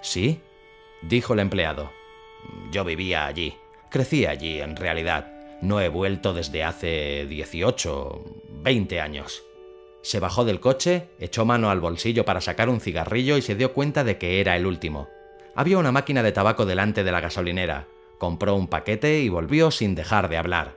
¿Sí? 0.00 0.40
dijo 1.02 1.34
el 1.34 1.40
empleado. 1.40 1.90
Yo 2.70 2.84
vivía 2.84 3.26
allí. 3.26 3.56
Crecí 3.90 4.26
allí, 4.26 4.60
en 4.60 4.76
realidad. 4.76 5.32
No 5.62 5.80
he 5.80 5.88
vuelto 5.88 6.34
desde 6.34 6.64
hace 6.64 7.26
18, 7.26 8.24
20 8.62 9.00
años. 9.00 9.42
Se 10.02 10.20
bajó 10.20 10.44
del 10.44 10.60
coche, 10.60 11.08
echó 11.18 11.44
mano 11.44 11.70
al 11.70 11.80
bolsillo 11.80 12.24
para 12.24 12.40
sacar 12.40 12.68
un 12.68 12.80
cigarrillo 12.80 13.36
y 13.36 13.42
se 13.42 13.54
dio 13.54 13.72
cuenta 13.72 14.04
de 14.04 14.18
que 14.18 14.40
era 14.40 14.56
el 14.56 14.66
último. 14.66 15.08
Había 15.54 15.78
una 15.78 15.92
máquina 15.92 16.22
de 16.22 16.32
tabaco 16.32 16.66
delante 16.66 17.02
de 17.02 17.12
la 17.12 17.20
gasolinera. 17.20 17.88
Compró 18.18 18.54
un 18.54 18.68
paquete 18.68 19.20
y 19.20 19.28
volvió 19.28 19.70
sin 19.70 19.94
dejar 19.94 20.28
de 20.28 20.36
hablar. 20.36 20.76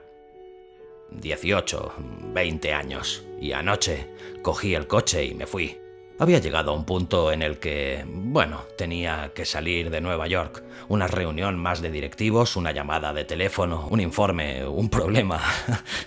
18, 1.10 1.92
20 2.32 2.72
años. 2.72 3.24
Y 3.40 3.52
anoche 3.52 4.08
cogí 4.42 4.74
el 4.74 4.86
coche 4.86 5.24
y 5.24 5.34
me 5.34 5.46
fui. 5.46 5.78
Había 6.20 6.38
llegado 6.38 6.72
a 6.72 6.74
un 6.74 6.84
punto 6.84 7.32
en 7.32 7.40
el 7.40 7.58
que, 7.58 8.04
bueno, 8.06 8.64
tenía 8.76 9.32
que 9.34 9.46
salir 9.46 9.88
de 9.88 10.02
Nueva 10.02 10.26
York. 10.26 10.62
Una 10.88 11.06
reunión 11.06 11.56
más 11.58 11.80
de 11.80 11.90
directivos, 11.90 12.56
una 12.56 12.72
llamada 12.72 13.14
de 13.14 13.24
teléfono, 13.24 13.88
un 13.90 14.00
informe, 14.00 14.66
un 14.66 14.90
problema. 14.90 15.40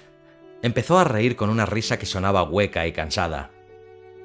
Empezó 0.61 0.99
a 0.99 1.03
reír 1.03 1.35
con 1.35 1.49
una 1.49 1.65
risa 1.65 1.97
que 1.97 2.05
sonaba 2.05 2.43
hueca 2.43 2.85
y 2.85 2.91
cansada. 2.91 3.49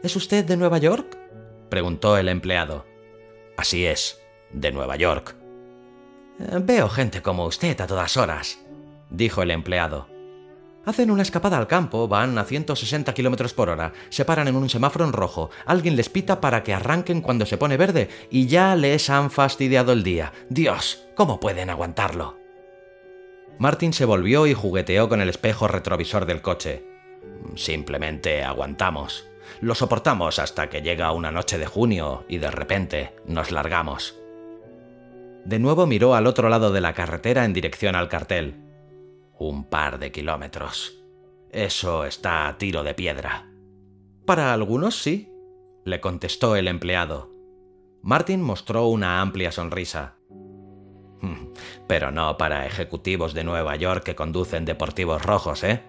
¿Es 0.02 0.14
usted 0.14 0.44
de 0.44 0.58
Nueva 0.58 0.76
York? 0.76 1.16
preguntó 1.70 2.18
el 2.18 2.28
empleado. 2.28 2.84
Así 3.56 3.86
es, 3.86 4.20
de 4.52 4.70
Nueva 4.72 4.96
York. 4.96 5.36
Veo 6.38 6.90
gente 6.90 7.22
como 7.22 7.46
usted 7.46 7.80
a 7.80 7.86
todas 7.86 8.18
horas, 8.18 8.58
dijo 9.08 9.40
el 9.40 9.50
empleado. 9.50 10.06
Hacen 10.84 11.10
una 11.10 11.22
escapada 11.22 11.58
al 11.58 11.66
campo, 11.66 12.08
van 12.08 12.38
a 12.38 12.44
160 12.44 13.12
km 13.12 13.52
por 13.52 13.68
hora, 13.68 13.92
se 14.08 14.24
paran 14.24 14.48
en 14.48 14.56
un 14.56 14.70
semáforo 14.70 15.04
en 15.04 15.12
rojo, 15.12 15.50
alguien 15.66 15.96
les 15.96 16.08
pita 16.08 16.40
para 16.40 16.62
que 16.62 16.72
arranquen 16.72 17.20
cuando 17.20 17.44
se 17.44 17.58
pone 17.58 17.76
verde 17.76 18.08
y 18.30 18.46
ya 18.46 18.74
les 18.74 19.10
han 19.10 19.30
fastidiado 19.30 19.92
el 19.92 20.02
día. 20.02 20.32
Dios, 20.48 21.06
¿cómo 21.14 21.40
pueden 21.40 21.68
aguantarlo? 21.68 22.38
Martin 23.58 23.92
se 23.92 24.04
volvió 24.04 24.46
y 24.46 24.54
jugueteó 24.54 25.08
con 25.08 25.20
el 25.20 25.28
espejo 25.28 25.66
retrovisor 25.66 26.26
del 26.26 26.40
coche. 26.40 26.84
Simplemente 27.56 28.44
aguantamos. 28.44 29.26
Lo 29.60 29.74
soportamos 29.74 30.38
hasta 30.38 30.68
que 30.68 30.82
llega 30.82 31.12
una 31.12 31.32
noche 31.32 31.58
de 31.58 31.66
junio 31.66 32.24
y 32.28 32.38
de 32.38 32.50
repente 32.50 33.12
nos 33.26 33.50
largamos. 33.50 34.14
De 35.44 35.58
nuevo 35.58 35.86
miró 35.86 36.14
al 36.14 36.26
otro 36.26 36.48
lado 36.48 36.72
de 36.72 36.80
la 36.80 36.92
carretera 36.92 37.44
en 37.44 37.52
dirección 37.52 37.96
al 37.96 38.08
cartel. 38.08 38.67
Un 39.38 39.64
par 39.68 39.98
de 39.98 40.10
kilómetros. 40.10 41.02
Eso 41.50 42.04
está 42.04 42.48
a 42.48 42.58
tiro 42.58 42.82
de 42.82 42.94
piedra. 42.94 43.50
Para 44.26 44.52
algunos 44.52 45.00
sí, 45.00 45.32
le 45.84 46.00
contestó 46.00 46.56
el 46.56 46.68
empleado. 46.68 47.32
Martin 48.02 48.42
mostró 48.42 48.86
una 48.88 49.20
amplia 49.20 49.52
sonrisa. 49.52 50.16
Pero 51.86 52.10
no 52.10 52.36
para 52.36 52.66
ejecutivos 52.66 53.32
de 53.34 53.44
Nueva 53.44 53.76
York 53.76 54.04
que 54.04 54.14
conducen 54.14 54.64
deportivos 54.64 55.22
rojos, 55.24 55.64
¿eh? 55.64 55.82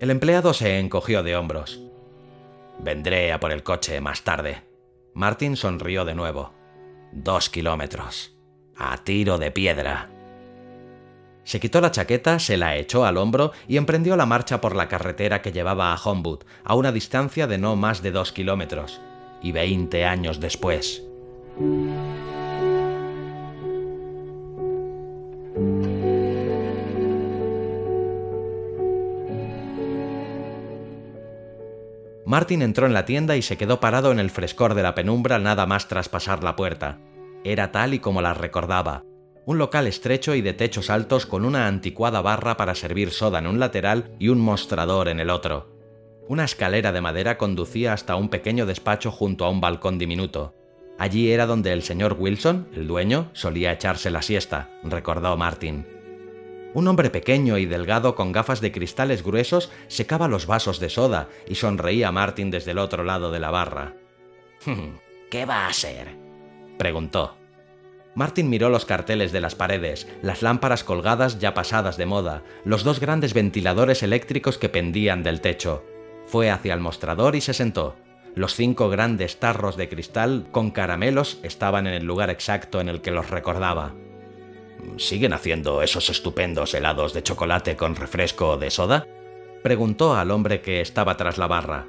El 0.00 0.10
empleado 0.10 0.54
se 0.54 0.78
encogió 0.78 1.22
de 1.22 1.36
hombros. 1.36 1.80
Vendré 2.78 3.32
a 3.32 3.40
por 3.40 3.52
el 3.52 3.62
coche 3.62 4.00
más 4.00 4.22
tarde. 4.22 4.62
Martin 5.12 5.56
sonrió 5.56 6.04
de 6.04 6.14
nuevo. 6.14 6.52
Dos 7.12 7.50
kilómetros. 7.50 8.34
A 8.76 8.96
tiro 9.04 9.36
de 9.38 9.50
piedra. 9.50 10.10
Se 11.50 11.58
quitó 11.58 11.80
la 11.80 11.90
chaqueta, 11.90 12.38
se 12.38 12.56
la 12.56 12.76
echó 12.76 13.04
al 13.04 13.16
hombro 13.16 13.50
y 13.66 13.76
emprendió 13.76 14.16
la 14.16 14.24
marcha 14.24 14.60
por 14.60 14.76
la 14.76 14.86
carretera 14.86 15.42
que 15.42 15.50
llevaba 15.50 15.92
a 15.92 15.96
Homewood, 15.96 16.44
a 16.62 16.76
una 16.76 16.92
distancia 16.92 17.48
de 17.48 17.58
no 17.58 17.74
más 17.74 18.02
de 18.02 18.12
dos 18.12 18.30
kilómetros. 18.30 19.00
Y 19.42 19.50
veinte 19.50 20.04
años 20.04 20.38
después. 20.38 21.02
Martin 32.24 32.62
entró 32.62 32.86
en 32.86 32.94
la 32.94 33.04
tienda 33.06 33.34
y 33.34 33.42
se 33.42 33.58
quedó 33.58 33.80
parado 33.80 34.12
en 34.12 34.20
el 34.20 34.30
frescor 34.30 34.74
de 34.74 34.84
la 34.84 34.94
penumbra 34.94 35.40
nada 35.40 35.66
más 35.66 35.88
traspasar 35.88 36.44
la 36.44 36.54
puerta. 36.54 37.00
Era 37.42 37.72
tal 37.72 37.92
y 37.94 37.98
como 37.98 38.22
la 38.22 38.34
recordaba. 38.34 39.02
Un 39.50 39.58
local 39.58 39.88
estrecho 39.88 40.36
y 40.36 40.42
de 40.42 40.52
techos 40.52 40.90
altos 40.90 41.26
con 41.26 41.44
una 41.44 41.66
anticuada 41.66 42.22
barra 42.22 42.56
para 42.56 42.76
servir 42.76 43.10
soda 43.10 43.40
en 43.40 43.48
un 43.48 43.58
lateral 43.58 44.14
y 44.20 44.28
un 44.28 44.38
mostrador 44.38 45.08
en 45.08 45.18
el 45.18 45.28
otro. 45.28 45.66
Una 46.28 46.44
escalera 46.44 46.92
de 46.92 47.00
madera 47.00 47.36
conducía 47.36 47.92
hasta 47.92 48.14
un 48.14 48.28
pequeño 48.28 48.64
despacho 48.64 49.10
junto 49.10 49.44
a 49.44 49.50
un 49.50 49.60
balcón 49.60 49.98
diminuto. 49.98 50.54
Allí 51.00 51.32
era 51.32 51.46
donde 51.46 51.72
el 51.72 51.82
señor 51.82 52.14
Wilson, 52.16 52.68
el 52.76 52.86
dueño, 52.86 53.30
solía 53.32 53.72
echarse 53.72 54.12
la 54.12 54.22
siesta, 54.22 54.70
recordó 54.84 55.36
Martin. 55.36 55.84
Un 56.72 56.86
hombre 56.86 57.10
pequeño 57.10 57.58
y 57.58 57.66
delgado 57.66 58.14
con 58.14 58.30
gafas 58.30 58.60
de 58.60 58.70
cristales 58.70 59.24
gruesos 59.24 59.72
secaba 59.88 60.28
los 60.28 60.46
vasos 60.46 60.78
de 60.78 60.90
soda 60.90 61.28
y 61.48 61.56
sonreía 61.56 62.06
a 62.06 62.12
Martin 62.12 62.52
desde 62.52 62.70
el 62.70 62.78
otro 62.78 63.02
lado 63.02 63.32
de 63.32 63.40
la 63.40 63.50
barra. 63.50 63.96
¿Qué 65.28 65.44
va 65.44 65.66
a 65.66 65.72
ser? 65.72 66.16
preguntó. 66.78 67.39
Martin 68.14 68.50
miró 68.50 68.70
los 68.70 68.84
carteles 68.84 69.32
de 69.32 69.40
las 69.40 69.54
paredes, 69.54 70.08
las 70.22 70.42
lámparas 70.42 70.82
colgadas 70.82 71.38
ya 71.38 71.54
pasadas 71.54 71.96
de 71.96 72.06
moda, 72.06 72.42
los 72.64 72.82
dos 72.82 72.98
grandes 72.98 73.34
ventiladores 73.34 74.02
eléctricos 74.02 74.58
que 74.58 74.68
pendían 74.68 75.22
del 75.22 75.40
techo. 75.40 75.84
Fue 76.26 76.50
hacia 76.50 76.74
el 76.74 76.80
mostrador 76.80 77.36
y 77.36 77.40
se 77.40 77.54
sentó. 77.54 77.96
Los 78.34 78.54
cinco 78.54 78.88
grandes 78.88 79.38
tarros 79.38 79.76
de 79.76 79.88
cristal 79.88 80.46
con 80.50 80.70
caramelos 80.70 81.38
estaban 81.42 81.86
en 81.86 81.94
el 81.94 82.04
lugar 82.04 82.30
exacto 82.30 82.80
en 82.80 82.88
el 82.88 83.00
que 83.00 83.10
los 83.10 83.30
recordaba. 83.30 83.94
¿Siguen 84.96 85.32
haciendo 85.32 85.82
esos 85.82 86.10
estupendos 86.10 86.74
helados 86.74 87.12
de 87.12 87.22
chocolate 87.22 87.76
con 87.76 87.96
refresco 87.96 88.56
de 88.56 88.70
soda? 88.70 89.06
Preguntó 89.62 90.14
al 90.14 90.30
hombre 90.30 90.60
que 90.60 90.80
estaba 90.80 91.16
tras 91.16 91.38
la 91.38 91.46
barra. 91.46 91.86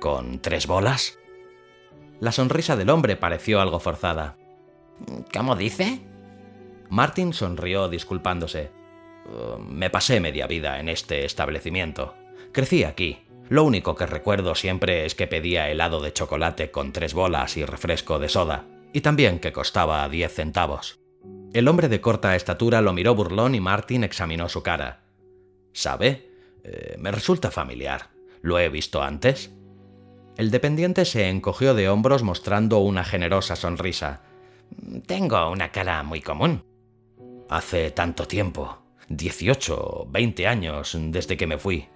¿Con 0.00 0.40
tres 0.40 0.66
bolas? 0.66 1.18
La 2.20 2.32
sonrisa 2.32 2.76
del 2.76 2.90
hombre 2.90 3.16
pareció 3.16 3.60
algo 3.60 3.78
forzada. 3.78 4.36
¿Cómo 5.32 5.56
dice? 5.56 6.00
Martin 6.88 7.32
sonrió 7.32 7.88
disculpándose. 7.88 8.70
Uh, 9.26 9.58
me 9.58 9.90
pasé 9.90 10.20
media 10.20 10.46
vida 10.46 10.78
en 10.78 10.88
este 10.88 11.24
establecimiento. 11.24 12.14
Crecí 12.52 12.84
aquí. 12.84 13.26
Lo 13.48 13.64
único 13.64 13.94
que 13.94 14.06
recuerdo 14.06 14.54
siempre 14.54 15.04
es 15.04 15.14
que 15.14 15.26
pedía 15.26 15.70
helado 15.70 16.00
de 16.00 16.12
chocolate 16.12 16.70
con 16.70 16.92
tres 16.92 17.14
bolas 17.14 17.56
y 17.56 17.64
refresco 17.64 18.18
de 18.18 18.28
soda, 18.28 18.66
y 18.92 19.02
también 19.02 19.38
que 19.38 19.52
costaba 19.52 20.08
diez 20.08 20.32
centavos. 20.34 20.98
El 21.52 21.68
hombre 21.68 21.88
de 21.88 22.00
corta 22.00 22.34
estatura 22.34 22.80
lo 22.80 22.92
miró 22.92 23.14
burlón 23.14 23.54
y 23.54 23.60
Martin 23.60 24.04
examinó 24.04 24.48
su 24.48 24.62
cara. 24.62 25.04
¿Sabe? 25.72 26.30
Eh, 26.64 26.96
me 26.98 27.12
resulta 27.12 27.50
familiar. 27.50 28.10
¿Lo 28.42 28.58
he 28.58 28.68
visto 28.68 29.02
antes? 29.02 29.52
El 30.36 30.50
dependiente 30.50 31.04
se 31.04 31.28
encogió 31.28 31.74
de 31.74 31.88
hombros 31.88 32.22
mostrando 32.22 32.78
una 32.78 33.04
generosa 33.04 33.56
sonrisa. 33.56 34.22
Tengo 35.06 35.50
una 35.50 35.70
cara 35.70 36.02
muy 36.02 36.20
común. 36.20 36.64
Hace 37.48 37.90
tanto 37.90 38.26
tiempo. 38.26 38.82
18 39.08 39.76
o 39.78 40.06
20 40.10 40.46
años 40.46 40.96
desde 41.00 41.36
que 41.36 41.46
me 41.46 41.58
fui. 41.58 41.88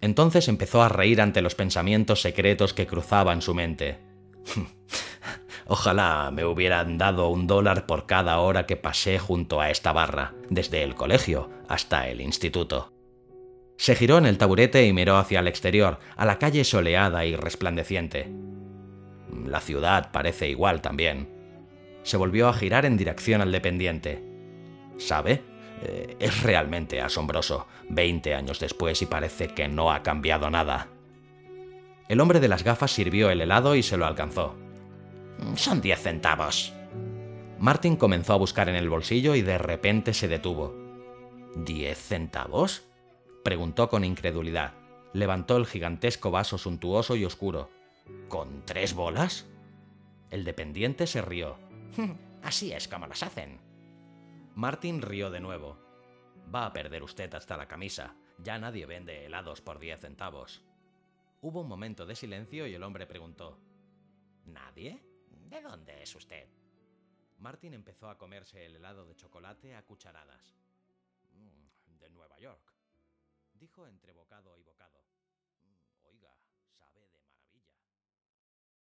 Entonces 0.00 0.48
empezó 0.48 0.82
a 0.82 0.88
reír 0.88 1.20
ante 1.20 1.42
los 1.42 1.54
pensamientos 1.54 2.22
secretos 2.22 2.74
que 2.74 2.86
cruzaban 2.86 3.42
su 3.42 3.54
mente. 3.54 3.98
Ojalá 5.66 6.30
me 6.32 6.44
hubieran 6.44 6.98
dado 6.98 7.28
un 7.28 7.46
dólar 7.46 7.86
por 7.86 8.06
cada 8.06 8.38
hora 8.40 8.66
que 8.66 8.76
pasé 8.76 9.18
junto 9.18 9.60
a 9.60 9.70
esta 9.70 9.92
barra, 9.92 10.34
desde 10.48 10.82
el 10.82 10.94
colegio 10.94 11.50
hasta 11.68 12.08
el 12.08 12.20
instituto. 12.20 12.92
Se 13.76 13.94
giró 13.94 14.18
en 14.18 14.26
el 14.26 14.36
taburete 14.36 14.84
y 14.84 14.92
miró 14.92 15.16
hacia 15.16 15.40
el 15.40 15.48
exterior, 15.48 16.00
a 16.16 16.26
la 16.26 16.38
calle 16.38 16.64
soleada 16.64 17.24
y 17.24 17.36
resplandeciente. 17.36 18.30
La 19.46 19.60
ciudad 19.60 20.10
parece 20.10 20.48
igual 20.48 20.82
también. 20.82 21.39
Se 22.02 22.16
volvió 22.16 22.48
a 22.48 22.54
girar 22.54 22.84
en 22.86 22.96
dirección 22.96 23.40
al 23.40 23.52
dependiente. 23.52 24.22
¿Sabe? 24.98 25.42
Eh, 25.82 26.16
es 26.18 26.42
realmente 26.42 27.00
asombroso, 27.00 27.66
veinte 27.88 28.34
años 28.34 28.60
después 28.60 29.00
y 29.02 29.06
parece 29.06 29.48
que 29.48 29.68
no 29.68 29.92
ha 29.92 30.02
cambiado 30.02 30.50
nada. 30.50 30.88
El 32.08 32.20
hombre 32.20 32.40
de 32.40 32.48
las 32.48 32.64
gafas 32.64 32.90
sirvió 32.90 33.30
el 33.30 33.40
helado 33.40 33.74
y 33.76 33.82
se 33.82 33.96
lo 33.96 34.04
alcanzó. 34.04 34.56
Son 35.54 35.80
diez 35.80 36.00
centavos. 36.00 36.72
Martin 37.58 37.96
comenzó 37.96 38.32
a 38.32 38.38
buscar 38.38 38.68
en 38.68 38.74
el 38.74 38.88
bolsillo 38.88 39.34
y 39.34 39.42
de 39.42 39.58
repente 39.58 40.12
se 40.12 40.28
detuvo. 40.28 40.74
¿Diez 41.54 41.98
centavos? 41.98 42.84
preguntó 43.44 43.88
con 43.88 44.04
incredulidad. 44.04 44.72
Levantó 45.12 45.56
el 45.56 45.66
gigantesco 45.66 46.30
vaso 46.30 46.58
suntuoso 46.58 47.16
y 47.16 47.24
oscuro. 47.24 47.70
¿Con 48.28 48.64
tres 48.64 48.94
bolas? 48.94 49.46
El 50.30 50.44
dependiente 50.44 51.06
se 51.06 51.22
rió. 51.22 51.56
Así 52.42 52.72
es 52.72 52.88
como 52.88 53.06
las 53.06 53.22
hacen. 53.22 53.60
Martin 54.54 55.02
rió 55.02 55.30
de 55.30 55.40
nuevo. 55.40 55.78
Va 56.52 56.66
a 56.66 56.72
perder 56.72 57.02
usted 57.02 57.32
hasta 57.34 57.56
la 57.56 57.68
camisa. 57.68 58.16
Ya 58.38 58.58
nadie 58.58 58.86
vende 58.86 59.26
helados 59.26 59.60
por 59.60 59.78
diez 59.78 60.00
centavos. 60.00 60.62
Hubo 61.40 61.60
un 61.60 61.68
momento 61.68 62.06
de 62.06 62.16
silencio 62.16 62.66
y 62.66 62.74
el 62.74 62.82
hombre 62.82 63.06
preguntó. 63.06 63.58
¿Nadie? 64.46 65.02
¿De 65.48 65.60
dónde 65.60 66.02
es 66.02 66.14
usted? 66.14 66.48
Martin 67.38 67.74
empezó 67.74 68.10
a 68.10 68.18
comerse 68.18 68.66
el 68.66 68.76
helado 68.76 69.06
de 69.06 69.14
chocolate 69.14 69.74
a 69.74 69.82
cucharadas. 69.84 70.54
Mm, 71.32 71.98
de 71.98 72.10
Nueva 72.10 72.38
York, 72.38 72.74
dijo 73.54 73.86
entre 73.86 74.12
bocado 74.12 74.58
y 74.58 74.62
bocado. 74.62 75.00